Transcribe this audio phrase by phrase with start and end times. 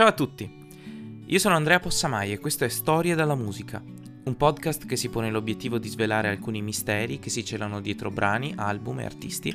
[0.00, 0.50] Ciao a tutti,
[1.26, 3.82] io sono Andrea Possamai e questo è Storie dalla musica,
[4.24, 8.54] un podcast che si pone l'obiettivo di svelare alcuni misteri che si celano dietro brani,
[8.56, 9.54] album e artisti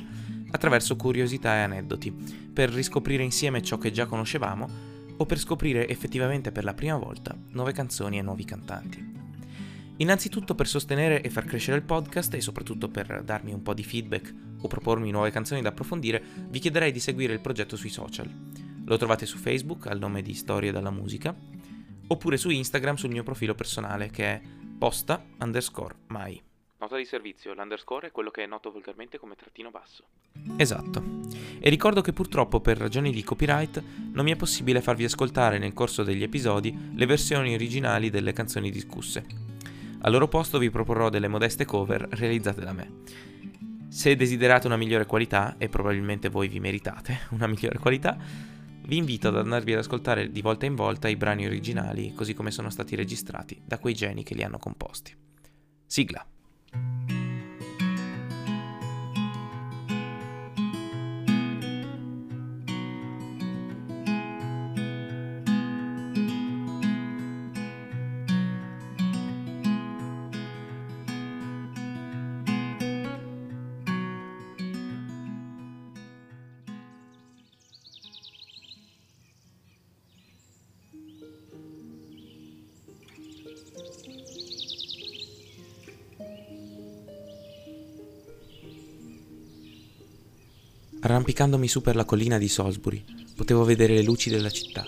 [0.52, 2.12] attraverso curiosità e aneddoti,
[2.52, 4.68] per riscoprire insieme ciò che già conoscevamo
[5.16, 9.14] o per scoprire effettivamente per la prima volta nuove canzoni e nuovi cantanti.
[9.96, 13.82] Innanzitutto per sostenere e far crescere il podcast e soprattutto per darmi un po' di
[13.82, 18.65] feedback o propormi nuove canzoni da approfondire, vi chiederei di seguire il progetto sui social.
[18.86, 21.34] Lo trovate su Facebook al nome di Storie dalla Musica,
[22.06, 24.40] oppure su Instagram sul mio profilo personale che è
[24.78, 26.40] posta underscore mai.
[26.78, 30.04] Nota di servizio, l'underscore è quello che è noto volgarmente come trattino basso.
[30.56, 31.02] Esatto.
[31.58, 33.82] E ricordo che purtroppo per ragioni di copyright
[34.12, 38.70] non mi è possibile farvi ascoltare nel corso degli episodi le versioni originali delle canzoni
[38.70, 39.24] discusse.
[40.02, 42.92] Al loro posto vi proporrò delle modeste cover realizzate da me.
[43.88, 48.16] Se desiderate una migliore qualità, e probabilmente voi vi meritate una migliore qualità,
[48.86, 52.50] vi invito ad andarvi ad ascoltare di volta in volta i brani originali così come
[52.50, 55.14] sono stati registrati da quei geni che li hanno composti.
[55.84, 56.24] Sigla.
[91.06, 93.04] Arrampicandomi su per la collina di Salisbury,
[93.36, 94.84] potevo vedere le luci della città.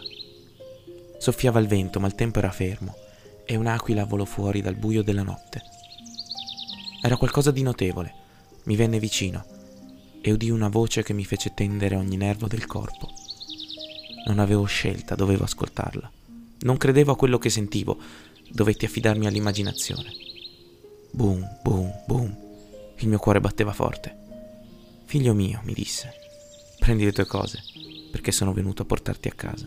[1.16, 2.96] Soffiava il vento, ma il tempo era fermo
[3.44, 5.62] e un'aquila volò fuori dal buio della notte.
[7.00, 8.12] Era qualcosa di notevole.
[8.64, 9.46] Mi venne vicino
[10.20, 13.08] e udì una voce che mi fece tendere ogni nervo del corpo.
[14.26, 16.10] Non avevo scelta, dovevo ascoltarla.
[16.62, 17.96] Non credevo a quello che sentivo,
[18.50, 20.10] dovetti affidarmi all'immaginazione.
[21.12, 22.36] Boom, boom, boom.
[22.96, 24.26] Il mio cuore batteva forte.
[25.08, 26.12] Figlio mio, mi disse,
[26.78, 27.62] prendi le tue cose,
[28.10, 29.66] perché sono venuto a portarti a casa.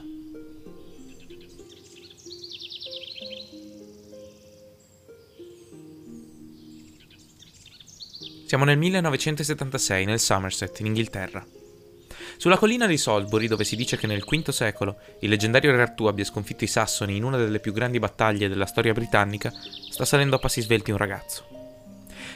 [8.46, 11.44] Siamo nel 1976, nel Somerset, in Inghilterra.
[12.38, 16.06] Sulla collina di Salisbury, dove si dice che nel V secolo il leggendario Re Artù
[16.06, 19.52] abbia sconfitto i Sassoni in una delle più grandi battaglie della storia britannica,
[19.90, 21.48] sta salendo a passi svelti un ragazzo.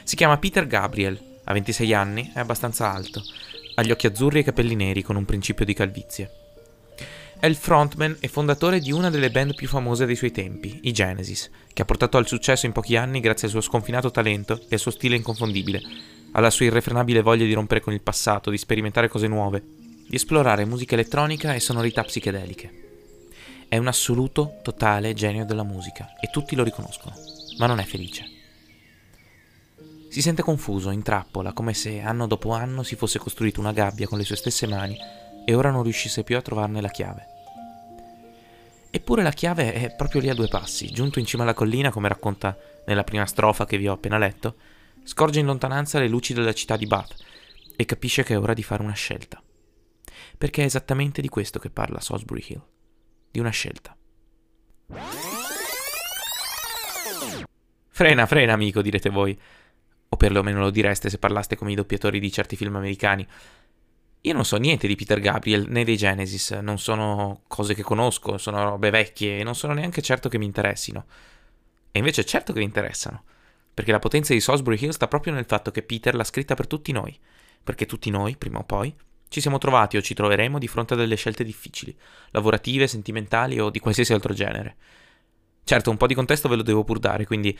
[0.02, 3.22] Si chiama Peter Gabriel ha 26 anni, è abbastanza alto,
[3.76, 6.30] ha gli occhi azzurri e i capelli neri con un principio di calvizie.
[7.38, 10.92] È il frontman e fondatore di una delle band più famose dei suoi tempi, i
[10.92, 14.74] Genesis, che ha portato al successo in pochi anni grazie al suo sconfinato talento e
[14.74, 15.82] al suo stile inconfondibile,
[16.32, 19.62] alla sua irrefrenabile voglia di rompere con il passato, di sperimentare cose nuove,
[20.08, 22.84] di esplorare musica elettronica e sonorità psichedeliche.
[23.68, 27.14] È un assoluto, totale genio della musica e tutti lo riconoscono,
[27.58, 28.35] ma non è felice.
[30.16, 34.06] Si sente confuso, in trappola, come se anno dopo anno si fosse costruito una gabbia
[34.06, 34.96] con le sue stesse mani
[35.44, 37.26] e ora non riuscisse più a trovarne la chiave.
[38.88, 42.08] Eppure la chiave è proprio lì a due passi, giunto in cima alla collina, come
[42.08, 42.56] racconta
[42.86, 44.56] nella prima strofa che vi ho appena letto,
[45.04, 47.14] scorge in lontananza le luci della città di Bath
[47.76, 49.42] e capisce che è ora di fare una scelta.
[50.38, 52.62] Perché è esattamente di questo che parla Salisbury Hill,
[53.32, 53.94] di una scelta.
[57.90, 59.38] Frena, frena, amico, direte voi
[60.16, 63.26] o perlomeno lo direste se parlaste come i doppiatori di certi film americani.
[64.22, 68.38] Io non so niente di Peter Gabriel né dei Genesis, non sono cose che conosco,
[68.38, 71.04] sono robe vecchie e non sono neanche certo che mi interessino.
[71.92, 73.22] E invece certo che mi interessano,
[73.72, 76.66] perché la potenza di Salisbury Hill sta proprio nel fatto che Peter l'ha scritta per
[76.66, 77.16] tutti noi,
[77.62, 78.92] perché tutti noi, prima o poi,
[79.28, 81.96] ci siamo trovati o ci troveremo di fronte a delle scelte difficili,
[82.30, 84.76] lavorative, sentimentali o di qualsiasi altro genere.
[85.62, 87.56] Certo, un po' di contesto ve lo devo pur dare, quindi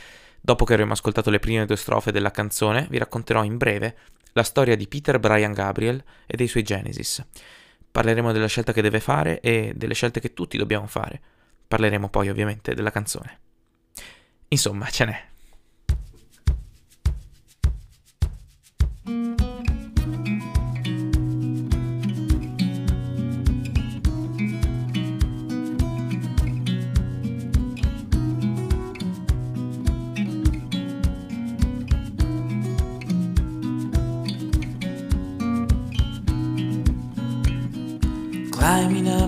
[0.47, 3.97] dopo che avremo ascoltato le prime due strofe della canzone, vi racconterò in breve
[4.34, 7.21] la storia di Peter Brian Gabriel e dei suoi Genesis.
[7.91, 11.21] Parleremo della scelta che deve fare e delle scelte che tutti dobbiamo fare.
[11.66, 13.41] Parleremo poi ovviamente della canzone.
[14.47, 15.25] Insomma, ce n'è.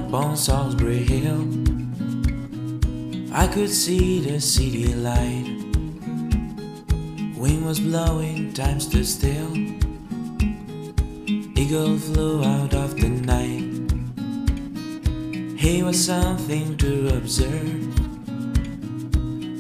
[0.08, 1.46] Up on Salisbury Hill,
[3.31, 5.46] I could see the city light.
[7.37, 9.55] Wind was blowing, time stood still.
[11.58, 13.66] Eagle flew out of the night.
[15.58, 17.94] He was something to observe.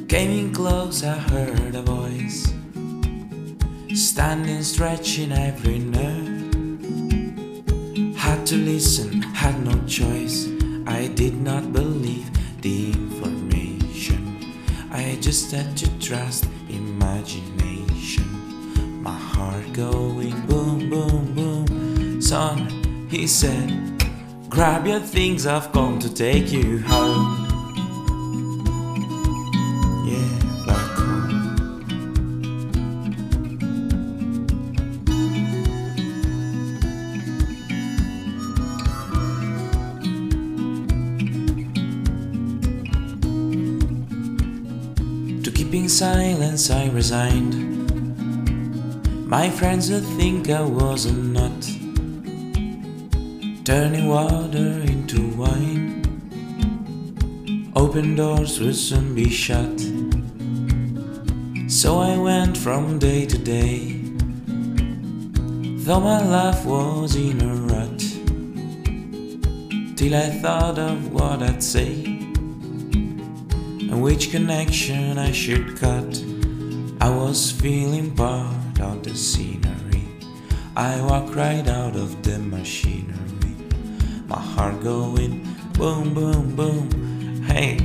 [0.08, 2.54] Came in close, I heard a voice.
[3.94, 6.38] Standing, stretching every nerve.
[8.16, 10.48] Had to listen, had no choice.
[10.84, 12.28] I did not believe
[12.60, 14.36] the information.
[14.90, 18.28] I just had to trust imagination.
[19.00, 22.20] My heart going boom, boom, boom.
[22.20, 23.70] Son, he said,
[24.48, 27.47] grab your things, I've come to take you home.
[46.58, 47.54] I resigned.
[49.28, 51.62] My friends would think I was a nut,
[53.64, 56.02] turning water into wine.
[57.76, 59.78] Open doors would soon be shut.
[61.70, 64.02] So I went from day to day,
[65.84, 68.00] though my life was in a rut.
[69.96, 72.04] Till I thought of what I'd say
[73.90, 76.27] and which connection I should cut.
[77.00, 80.02] I was feeling part of the scenery.
[80.76, 83.54] I walked right out of the machinery.
[84.26, 87.42] My heart going boom, boom, boom.
[87.42, 87.78] Hey,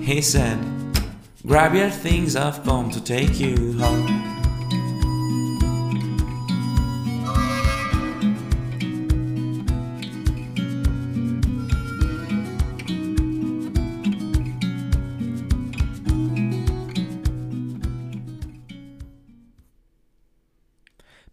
[0.00, 0.58] he said,
[1.46, 4.27] grab your things, I've come to take you home.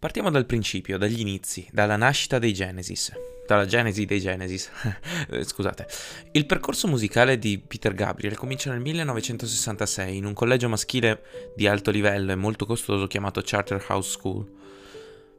[0.06, 3.12] Partiamo dal principio, dagli inizi, dalla nascita dei Genesis.
[3.44, 4.70] Dalla genesi dei Genesis.
[5.28, 5.88] Eh, Scusate.
[6.30, 11.22] Il percorso musicale di Peter Gabriel comincia nel 1966 in un collegio maschile
[11.56, 14.48] di alto livello e molto costoso chiamato Charterhouse School.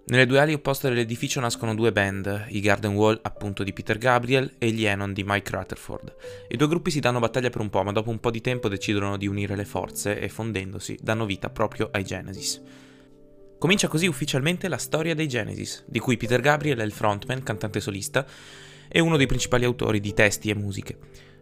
[0.08, 4.56] Nelle due ali opposte dell'edificio nascono due band, i Garden Wall appunto di Peter Gabriel
[4.58, 6.14] e gli Enon di Mike Rutherford.
[6.50, 8.68] I due gruppi si danno battaglia per un po', ma dopo un po' di tempo
[8.68, 12.62] decidono di unire le forze e fondendosi danno vita proprio ai Genesis.
[13.60, 17.80] Comincia così ufficialmente la storia dei Genesis, di cui Peter Gabriel è il frontman, cantante
[17.80, 18.24] solista,
[18.88, 21.00] e uno dei principali autori di testi e musiche.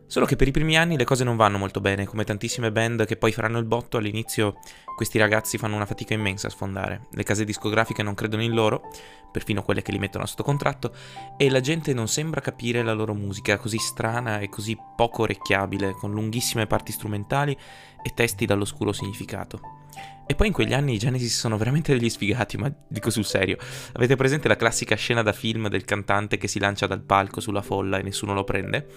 [0.08, 3.06] Solo che per i primi anni le cose non vanno molto bene, come tantissime band
[3.06, 4.60] che poi faranno il botto, all'inizio
[4.96, 7.08] questi ragazzi fanno una fatica immensa a sfondare.
[7.12, 8.84] Le case discografiche non credono in loro,
[9.30, 10.96] perfino quelle che li mettono sotto contratto,
[11.36, 15.92] e la gente non sembra capire la loro musica così strana e così poco orecchiabile,
[15.92, 17.58] con lunghissime parti strumentali
[18.02, 19.84] e testi dall'oscuro significato.
[20.28, 23.58] E poi in quegli anni i Genesis sono veramente degli sfigati, ma dico sul serio.
[23.94, 27.62] Avete presente la classica scena da film del cantante che si lancia dal palco sulla
[27.62, 28.88] folla e nessuno lo prende?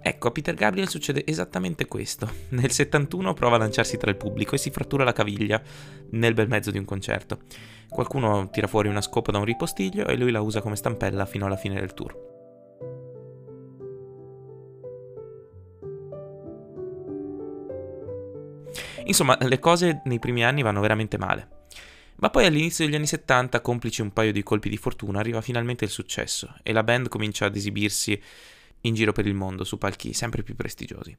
[0.00, 2.30] Ecco, a Peter Gabriel succede esattamente questo.
[2.50, 5.60] Nel 71 prova a lanciarsi tra il pubblico e si frattura la caviglia
[6.10, 7.40] nel bel mezzo di un concerto.
[7.88, 11.44] Qualcuno tira fuori una scopa da un ripostiglio e lui la usa come stampella fino
[11.44, 12.27] alla fine del tour.
[19.08, 21.48] Insomma, le cose nei primi anni vanno veramente male.
[22.16, 25.84] Ma poi all'inizio degli anni 70, complici un paio di colpi di fortuna, arriva finalmente
[25.84, 28.20] il successo e la band comincia ad esibirsi
[28.82, 31.16] in giro per il mondo su palchi sempre più prestigiosi.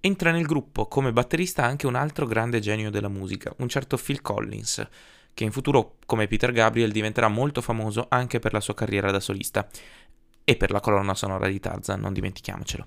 [0.00, 4.22] Entra nel gruppo come batterista anche un altro grande genio della musica, un certo Phil
[4.22, 4.88] Collins,
[5.34, 9.20] che in futuro, come Peter Gabriel, diventerà molto famoso anche per la sua carriera da
[9.20, 9.68] solista
[10.44, 12.86] e per la colonna sonora di Tarzan, non dimentichiamocelo.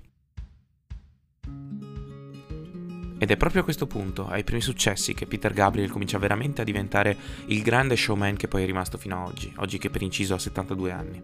[3.18, 6.64] Ed è proprio a questo punto, ai primi successi, che Peter Gabriel comincia veramente a
[6.64, 10.34] diventare il grande showman che poi è rimasto fino ad oggi, oggi che per inciso
[10.34, 11.22] ha 72 anni.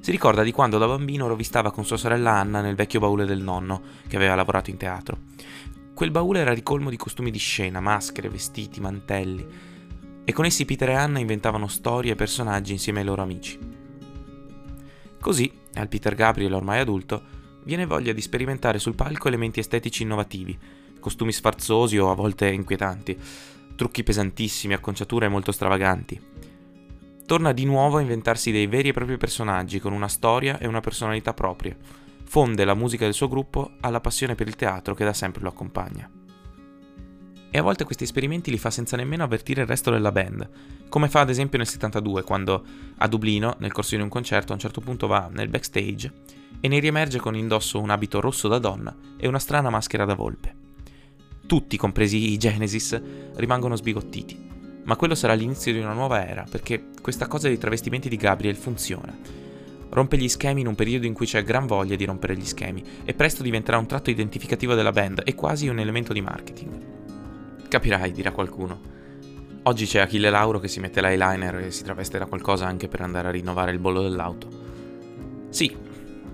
[0.00, 3.40] Si ricorda di quando da bambino rovistava con sua sorella Anna nel vecchio baule del
[3.40, 5.18] nonno, che aveva lavorato in teatro.
[5.94, 9.46] Quel baule era ricolmo di costumi di scena, maschere, vestiti, mantelli,
[10.24, 13.58] e con essi Peter e Anna inventavano storie e personaggi insieme ai loro amici.
[15.18, 17.22] Così, al Peter Gabriel ormai adulto,
[17.64, 20.58] viene voglia di sperimentare sul palco elementi estetici innovativi,
[21.02, 23.18] costumi sfarzosi o a volte inquietanti,
[23.76, 26.20] trucchi pesantissimi, acconciature molto stravaganti.
[27.26, 30.80] Torna di nuovo a inventarsi dei veri e propri personaggi con una storia e una
[30.80, 31.76] personalità proprie.
[32.24, 35.48] Fonde la musica del suo gruppo alla passione per il teatro che da sempre lo
[35.48, 36.10] accompagna.
[37.54, 40.48] E a volte questi esperimenti li fa senza nemmeno avvertire il resto della band,
[40.88, 42.64] come fa ad esempio nel 72 quando
[42.98, 46.12] a Dublino, nel corso di un concerto, a un certo punto va nel backstage
[46.60, 50.14] e ne riemerge con indosso un abito rosso da donna e una strana maschera da
[50.14, 50.61] volpe.
[51.46, 53.00] Tutti, compresi i Genesis,
[53.34, 54.50] rimangono sbigottiti.
[54.84, 58.56] Ma quello sarà l'inizio di una nuova era, perché questa cosa dei travestimenti di Gabriel
[58.56, 59.16] funziona.
[59.90, 62.82] Rompe gli schemi in un periodo in cui c'è gran voglia di rompere gli schemi
[63.04, 67.68] e presto diventerà un tratto identificativo della band e quasi un elemento di marketing.
[67.68, 68.80] Capirai, dirà qualcuno.
[69.64, 73.02] Oggi c'è Achille Lauro che si mette l'eyeliner e si traveste da qualcosa anche per
[73.02, 74.48] andare a rinnovare il bollo dell'auto.
[75.50, 75.76] Sì,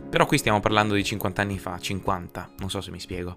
[0.09, 3.37] però qui stiamo parlando di 50 anni fa, 50, non so se mi spiego.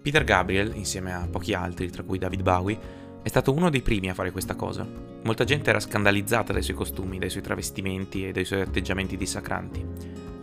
[0.00, 2.78] Peter Gabriel, insieme a pochi altri, tra cui David Bowie,
[3.22, 4.86] è stato uno dei primi a fare questa cosa.
[5.22, 9.84] Molta gente era scandalizzata dai suoi costumi, dai suoi travestimenti e dai suoi atteggiamenti dissacranti.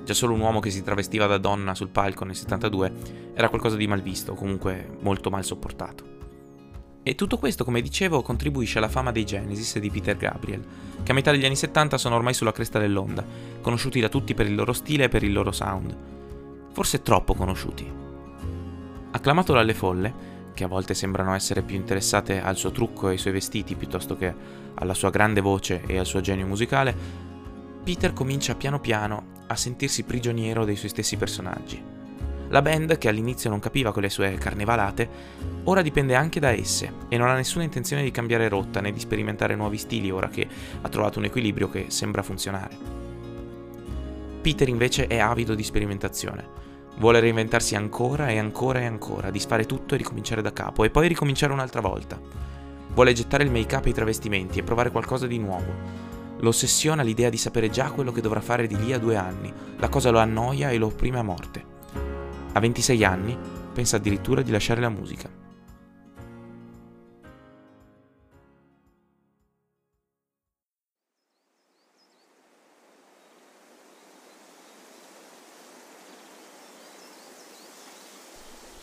[0.04, 2.94] Già solo un uomo che si travestiva da donna sul palco nel 72
[3.34, 6.14] era qualcosa di malvisto, o comunque molto mal sopportato.
[7.02, 10.64] E tutto questo, come dicevo, contribuisce alla fama dei Genesis e di Peter Gabriel,
[11.02, 13.26] che a metà degli anni 70 sono ormai sulla cresta dell'onda,
[13.62, 15.96] conosciuti da tutti per il loro stile e per il loro sound.
[16.72, 18.05] Forse troppo conosciuti.
[19.16, 20.14] Acclamato dalle folle,
[20.54, 24.18] che a volte sembrano essere più interessate al suo trucco e ai suoi vestiti piuttosto
[24.18, 24.34] che
[24.74, 26.94] alla sua grande voce e al suo genio musicale,
[27.82, 31.82] Peter comincia piano piano a sentirsi prigioniero dei suoi stessi personaggi.
[32.50, 35.08] La band, che all'inizio non capiva quelle sue carnevalate,
[35.64, 39.00] ora dipende anche da esse e non ha nessuna intenzione di cambiare rotta né di
[39.00, 40.46] sperimentare nuovi stili ora che
[40.82, 42.76] ha trovato un equilibrio che sembra funzionare.
[44.42, 46.66] Peter invece è avido di sperimentazione
[46.98, 51.08] Vuole reinventarsi ancora e ancora e ancora, disfare tutto e ricominciare da capo, e poi
[51.08, 52.20] ricominciare un'altra volta.
[52.94, 55.74] Vuole gettare il make-up e i travestimenti e provare qualcosa di nuovo.
[56.40, 59.52] Lo ossessiona l'idea di sapere già quello che dovrà fare di lì a due anni.
[59.78, 61.64] La cosa lo annoia e lo opprime a morte.
[62.54, 63.38] A 26 anni
[63.74, 65.45] pensa addirittura di lasciare la musica.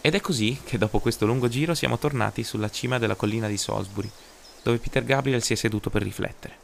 [0.04, 3.56] Ed è così che dopo questo lungo giro siamo tornati sulla cima della collina di
[3.56, 4.10] Salisbury,
[4.64, 6.58] dove Peter Gabriel si è seduto per riflettere.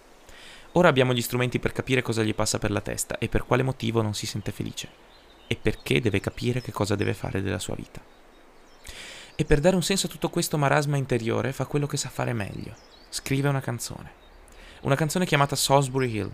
[0.73, 3.63] Ora abbiamo gli strumenti per capire cosa gli passa per la testa e per quale
[3.63, 4.89] motivo non si sente felice,
[5.47, 8.03] e perché deve capire che cosa deve fare della sua vita.
[9.37, 12.33] E per dare un senso a tutto questo marasma interiore fa quello che sa fare
[12.33, 12.75] meglio,
[13.09, 14.11] scrive una canzone.
[14.81, 16.33] Una canzone chiamata Salisbury Hill,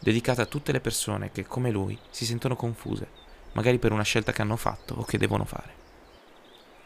[0.00, 3.06] dedicata a tutte le persone che, come lui, si sentono confuse,
[3.52, 5.87] magari per una scelta che hanno fatto o che devono fare.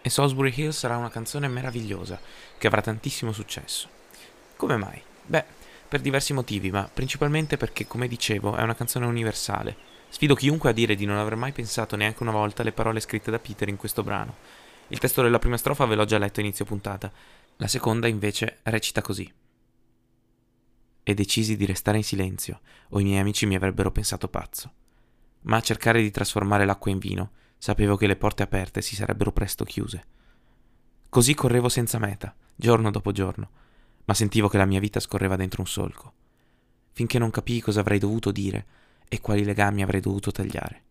[0.02, 2.20] E Salisbury Hill sarà una canzone meravigliosa,
[2.58, 3.88] che avrà tantissimo successo.
[4.56, 5.00] Come mai?
[5.24, 5.44] Beh,
[5.88, 9.76] per diversi motivi, ma principalmente perché, come dicevo, è una canzone universale.
[10.08, 13.30] Sfido chiunque a dire di non aver mai pensato neanche una volta alle parole scritte
[13.30, 14.34] da Peter in questo brano.
[14.88, 17.10] Il testo della prima strofa ve l'ho già letto a inizio puntata.
[17.56, 19.32] La seconda, invece, recita così.
[21.04, 24.72] E decisi di restare in silenzio, o i miei amici mi avrebbero pensato pazzo.
[25.42, 27.30] Ma a cercare di trasformare l'acqua in vino,
[27.62, 30.04] Sapevo che le porte aperte si sarebbero presto chiuse.
[31.08, 33.50] Così correvo senza meta, giorno dopo giorno,
[34.04, 36.12] ma sentivo che la mia vita scorreva dentro un solco,
[36.90, 38.66] finché non capii cosa avrei dovuto dire
[39.08, 40.82] e quali legami avrei dovuto tagliare.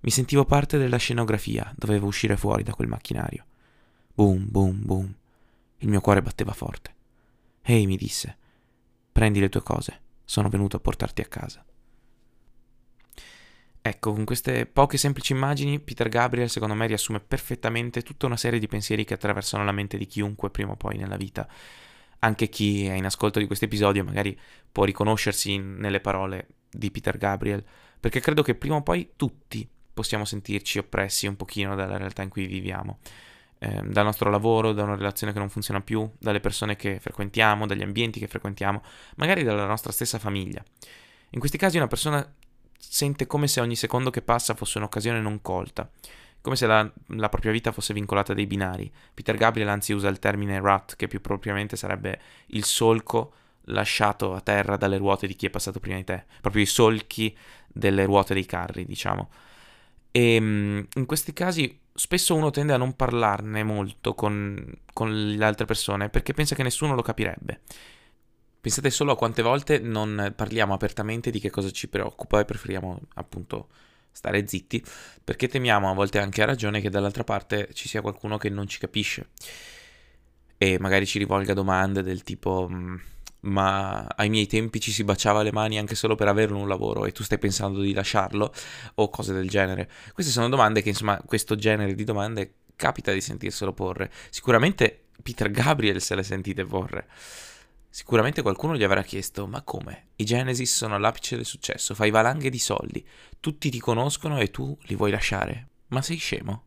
[0.00, 3.44] Mi sentivo parte della scenografia, dovevo uscire fuori da quel macchinario.
[4.12, 5.14] Boom, boom, boom.
[5.76, 6.92] Il mio cuore batteva forte.
[7.62, 8.36] Ehi, mi disse,
[9.12, 11.64] prendi le tue cose, sono venuto a portarti a casa.
[13.88, 18.58] Ecco, con queste poche semplici immagini, Peter Gabriel secondo me riassume perfettamente tutta una serie
[18.58, 21.48] di pensieri che attraversano la mente di chiunque prima o poi nella vita.
[22.18, 24.38] Anche chi è in ascolto di questo episodio magari
[24.70, 27.64] può riconoscersi nelle parole di Peter Gabriel,
[27.98, 32.28] perché credo che prima o poi tutti possiamo sentirci oppressi un pochino dalla realtà in
[32.28, 32.98] cui viviamo.
[33.58, 37.66] Eh, dal nostro lavoro, da una relazione che non funziona più, dalle persone che frequentiamo,
[37.66, 38.82] dagli ambienti che frequentiamo,
[39.16, 40.62] magari dalla nostra stessa famiglia.
[41.30, 42.26] In questi casi una persona
[42.78, 45.90] sente come se ogni secondo che passa fosse un'occasione non colta,
[46.40, 48.90] come se la, la, propria vita fosse vincolata dai binari.
[49.12, 53.32] Peter Gabriel anzi usa il termine rut, che più propriamente sarebbe il solco
[53.70, 57.36] lasciato a terra dalle ruote di chi è passato prima di te, proprio i solchi
[57.66, 59.28] delle ruote dei carri, diciamo.
[60.10, 65.44] E ehm, in questi casi spesso uno tende a non parlarne molto con, con le
[65.44, 67.60] altre persone perché pensa che nessuno lo capirebbe.
[68.68, 73.00] Pensate solo a quante volte non parliamo apertamente di che cosa ci preoccupa e preferiamo
[73.14, 73.68] appunto
[74.12, 74.84] stare zitti
[75.24, 78.68] perché temiamo a volte anche a ragione che dall'altra parte ci sia qualcuno che non
[78.68, 79.30] ci capisce
[80.58, 82.96] e magari ci rivolga domande del tipo mm,
[83.40, 87.06] ma ai miei tempi ci si baciava le mani anche solo per avere un lavoro
[87.06, 88.52] e tu stai pensando di lasciarlo
[88.96, 89.88] o cose del genere.
[90.12, 94.10] Queste sono domande che insomma questo genere di domande capita di sentirselo porre.
[94.28, 97.06] Sicuramente Peter Gabriel se le sentite porre.
[97.90, 100.08] Sicuramente qualcuno gli avrà chiesto: Ma come?
[100.16, 103.06] I Genesis sono all'apice del successo, fai valanghe di soldi,
[103.40, 105.68] tutti ti conoscono e tu li vuoi lasciare?
[105.88, 106.64] Ma sei scemo?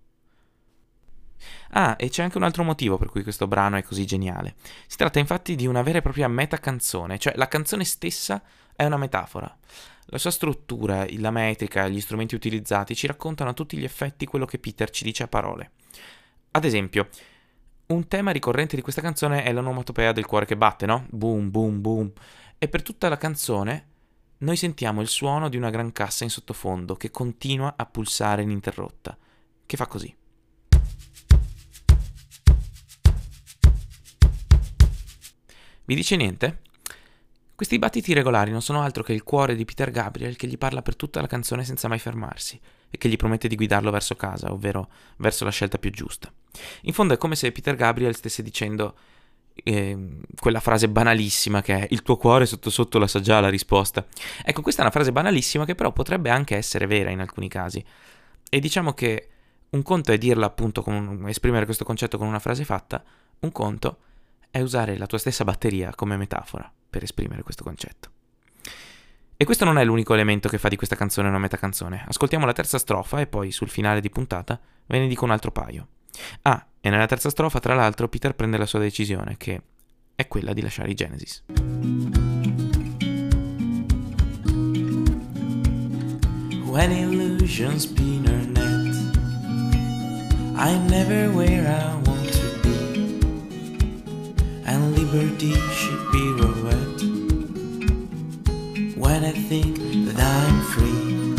[1.72, 4.56] Ah, e c'è anche un altro motivo per cui questo brano è così geniale.
[4.88, 8.44] Si tratta infatti di una vera e propria metacanzone, cioè la canzone stessa
[8.76, 9.58] è una metafora.
[10.06, 14.46] La sua struttura, la metrica, gli strumenti utilizzati ci raccontano a tutti gli effetti quello
[14.46, 15.72] che Peter ci dice a parole.
[16.52, 17.08] Ad esempio,
[17.92, 21.06] un tema ricorrente di questa canzone è l'onomatopea del cuore che batte, no?
[21.10, 22.12] Boom, boom, boom.
[22.58, 23.88] E per tutta la canzone
[24.40, 29.18] noi sentiamo il suono di una gran cassa in sottofondo che continua a pulsare ininterrotta,
[29.66, 30.16] che fa così.
[35.84, 36.62] Vi dice niente?
[37.54, 40.82] Questi battiti regolari non sono altro che il cuore di Peter Gabriel che gli parla
[40.82, 44.52] per tutta la canzone senza mai fermarsi e che gli promette di guidarlo verso casa,
[44.52, 46.32] ovvero verso la scelta più giusta.
[46.82, 48.96] In fondo è come se Peter Gabriel stesse dicendo
[49.64, 49.98] eh,
[50.40, 54.06] quella frase banalissima che è il tuo cuore sotto sotto la sa già la risposta.
[54.44, 57.84] Ecco, questa è una frase banalissima che però potrebbe anche essere vera in alcuni casi.
[58.50, 59.28] E diciamo che
[59.70, 63.04] un conto è dirla appunto, con, esprimere questo concetto con una frase fatta,
[63.40, 63.98] un conto
[64.50, 68.10] è usare la tua stessa batteria come metafora per esprimere questo concetto.
[69.38, 72.04] E questo non è l'unico elemento che fa di questa canzone una metacanzone.
[72.08, 75.52] Ascoltiamo la terza strofa e poi sul finale di puntata ve ne dico un altro
[75.52, 75.88] paio.
[76.44, 79.62] Ah, e nella terza strofa, tra l'altro, Peter prende la sua decisione, che
[80.16, 81.44] è quella di lasciare i Genesis.
[86.66, 88.96] When illusions spin her net,
[90.56, 93.20] I'm never where I want to be,
[94.66, 97.04] and liberty should be pirouette.
[98.96, 101.36] When I think that I'm free,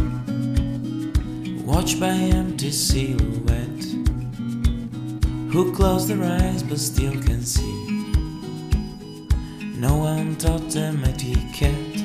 [1.65, 3.72] watched by empty silhouettes
[5.53, 7.85] who close their eyes but still can see.
[9.77, 12.03] No one taught them etiquette.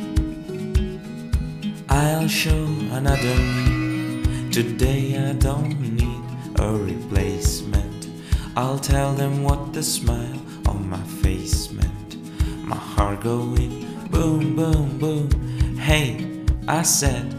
[1.87, 4.51] I'll show another me.
[4.51, 6.23] Today I don't need
[6.59, 8.09] a replacement.
[8.57, 12.17] I'll tell them what the smile on my face meant.
[12.65, 15.29] My heart going boom, boom, boom.
[15.77, 17.33] Hey, I said,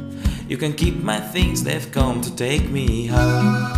[0.48, 3.77] you can keep my things, they've come to take me home.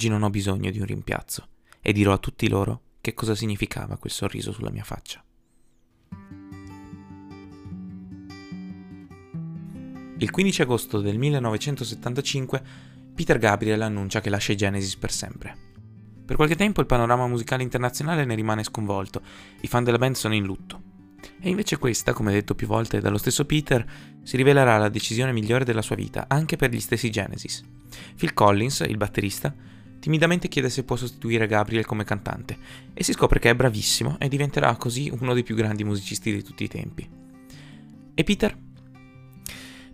[0.00, 1.46] Oggi non ho bisogno di un rimpiazzo
[1.78, 5.22] e dirò a tutti loro che cosa significava quel sorriso sulla mia faccia.
[10.16, 12.62] Il 15 agosto del 1975
[13.14, 15.54] Peter Gabriel annuncia che lascia i Genesis per sempre.
[16.24, 19.20] Per qualche tempo il panorama musicale internazionale ne rimane sconvolto,
[19.60, 20.80] i fan della band sono in lutto.
[21.38, 23.86] E invece questa, come detto più volte dallo stesso Peter,
[24.22, 27.62] si rivelerà la decisione migliore della sua vita, anche per gli stessi Genesis.
[28.16, 29.54] Phil Collins, il batterista,
[30.00, 32.58] timidamente chiede se può sostituire Gabriel come cantante,
[32.92, 36.42] e si scopre che è bravissimo e diventerà così uno dei più grandi musicisti di
[36.42, 37.08] tutti i tempi.
[38.14, 38.56] E Peter?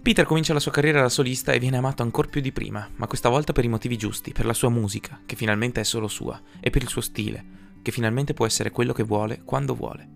[0.01, 3.09] Peter comincia la sua carriera da solista e viene amato ancora più di prima, ma
[3.09, 6.41] questa volta per i motivi giusti, per la sua musica, che finalmente è solo sua,
[6.61, 7.45] e per il suo stile,
[7.83, 10.09] che finalmente può essere quello che vuole quando vuole.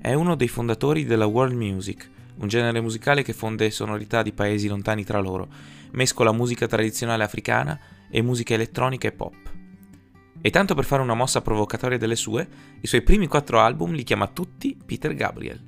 [0.00, 4.66] È uno dei fondatori della world music, un genere musicale che fonde sonorità di paesi
[4.66, 5.48] lontani tra loro,
[5.92, 7.78] mescola musica tradizionale africana
[8.14, 9.34] e musica elettronica e pop.
[10.40, 12.46] E tanto per fare una mossa provocatoria delle sue,
[12.80, 15.60] i suoi primi quattro album li chiama tutti Peter Gabriel.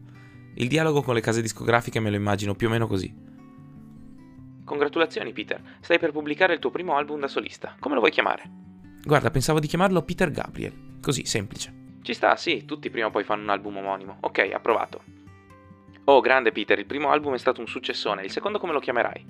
[0.56, 3.12] Il dialogo con le case discografiche me lo immagino più o meno così.
[4.64, 7.76] Congratulazioni Peter, stai per pubblicare il tuo primo album da solista.
[7.78, 8.42] Come lo vuoi chiamare?
[9.04, 10.98] Guarda, pensavo di chiamarlo Peter Gabriel.
[11.00, 11.98] Così, semplice.
[12.02, 14.18] Ci sta, sì, tutti prima o poi fanno un album omonimo.
[14.20, 15.02] Ok, approvato.
[16.04, 19.24] Oh, grande Peter, il primo album è stato un successone, il secondo come lo chiamerai?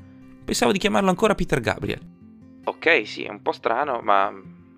[0.45, 2.01] Pensavo di chiamarlo ancora Peter Gabriel.
[2.65, 4.33] Ok, sì, è un po' strano, ma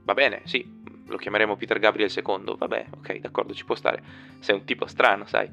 [0.04, 0.64] va bene, sì,
[1.06, 2.56] lo chiameremo Peter Gabriel II.
[2.56, 4.02] Vabbè, ok, d'accordo, ci può stare.
[4.40, 5.48] Sei un tipo strano, sai.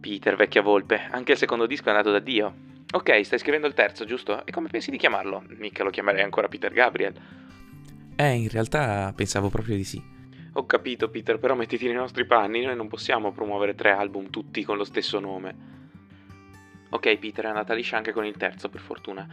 [0.00, 2.68] Peter, vecchia volpe, anche il secondo disco è nato da Dio.
[2.92, 4.44] Ok, stai scrivendo il terzo, giusto?
[4.44, 5.44] E come pensi di chiamarlo?
[5.58, 7.14] Mica lo chiamerei ancora Peter Gabriel.
[8.16, 10.02] Eh, in realtà pensavo proprio di sì.
[10.54, 14.64] Ho capito, Peter, però mettiti nei nostri panni, noi non possiamo promuovere tre album tutti
[14.64, 15.78] con lo stesso nome.
[16.90, 19.26] Ok, Peter, è andata liscia anche con il terzo, per fortuna.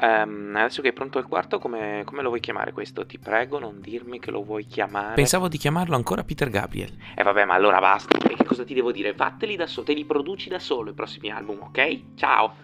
[0.00, 3.06] Um, adesso che è pronto il quarto, come, come, lo vuoi chiamare questo?
[3.06, 5.14] Ti prego, non dirmi che lo vuoi chiamare.
[5.14, 6.92] Pensavo di chiamarlo ancora Peter Gabriel.
[7.14, 8.16] Eh, vabbè, ma allora basta.
[8.18, 9.14] E che cosa ti devo dire?
[9.14, 12.00] Vatteli da solo, te li produci da solo i prossimi album, ok?
[12.14, 12.54] Ciao.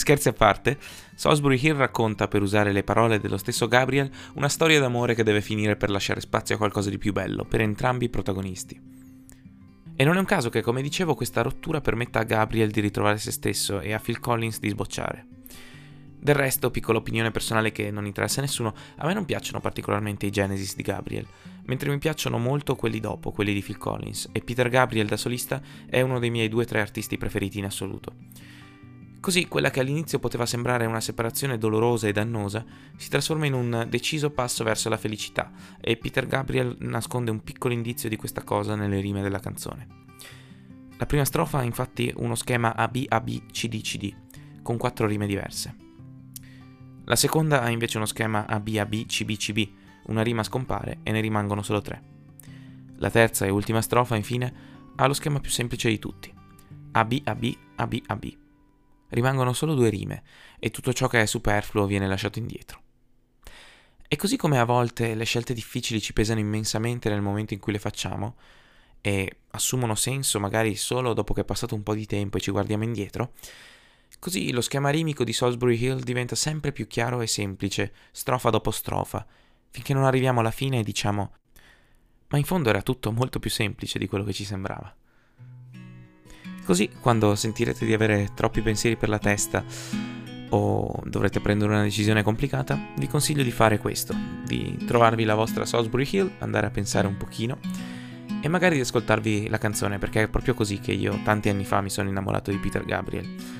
[0.00, 0.78] Scherzi a parte,
[1.14, 5.42] Salisbury Hill racconta, per usare le parole dello stesso Gabriel, una storia d'amore che deve
[5.42, 8.80] finire per lasciare spazio a qualcosa di più bello, per entrambi i protagonisti.
[9.94, 13.18] E non è un caso che, come dicevo, questa rottura permetta a Gabriel di ritrovare
[13.18, 15.26] se stesso e a Phil Collins di sbocciare.
[16.18, 20.24] Del resto, piccola opinione personale che non interessa a nessuno, a me non piacciono particolarmente
[20.24, 21.26] i Genesis di Gabriel,
[21.66, 25.60] mentre mi piacciono molto quelli dopo, quelli di Phil Collins, e Peter Gabriel da solista
[25.84, 28.14] è uno dei miei due o tre artisti preferiti in assoluto.
[29.20, 32.64] Così quella che all'inizio poteva sembrare una separazione dolorosa e dannosa
[32.96, 37.74] si trasforma in un deciso passo verso la felicità e Peter Gabriel nasconde un piccolo
[37.74, 39.86] indizio di questa cosa nelle rime della canzone.
[40.96, 44.14] La prima strofa ha infatti uno schema AB-AB CD-CD
[44.62, 45.88] con quattro rime diverse.
[47.04, 49.68] La seconda ha invece uno schema ABAB CBCB,
[50.06, 52.02] una rima scompare e ne rimangono solo tre.
[52.98, 54.52] La terza e ultima strofa, infine,
[54.94, 56.32] ha lo schema più semplice di tutti.
[56.92, 58.39] AB, AB, AB, AB.
[59.10, 60.22] Rimangono solo due rime
[60.58, 62.82] e tutto ciò che è superfluo viene lasciato indietro.
[64.08, 67.72] E così come a volte le scelte difficili ci pesano immensamente nel momento in cui
[67.72, 68.36] le facciamo
[69.00, 72.50] e assumono senso magari solo dopo che è passato un po' di tempo e ci
[72.50, 73.32] guardiamo indietro,
[74.18, 78.70] Così lo schema rimico di Salisbury Hill diventa sempre più chiaro e semplice, strofa dopo
[78.70, 79.26] strofa,
[79.70, 81.32] finché non arriviamo alla fine e diciamo
[82.30, 84.94] ma in fondo era tutto molto più semplice di quello che ci sembrava.
[86.64, 89.64] Così, quando sentirete di avere troppi pensieri per la testa
[90.52, 95.64] o dovrete prendere una decisione complicata, vi consiglio di fare questo, di trovarvi la vostra
[95.64, 97.58] Salisbury Hill, andare a pensare un pochino
[98.42, 101.80] e magari di ascoltarvi la canzone, perché è proprio così che io tanti anni fa
[101.80, 103.58] mi sono innamorato di Peter Gabriel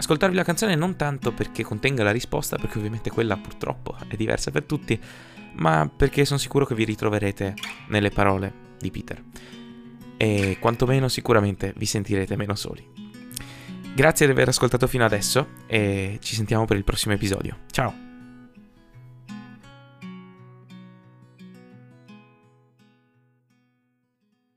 [0.00, 4.50] ascoltarvi la canzone non tanto perché contenga la risposta, perché ovviamente quella purtroppo è diversa
[4.50, 4.98] per tutti,
[5.54, 7.54] ma perché sono sicuro che vi ritroverete
[7.88, 9.22] nelle parole di Peter.
[10.22, 12.86] E quantomeno sicuramente vi sentirete meno soli.
[13.94, 17.60] Grazie di aver ascoltato fino adesso e ci sentiamo per il prossimo episodio.
[17.70, 18.09] Ciao!